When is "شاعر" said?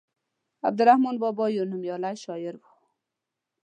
2.23-2.55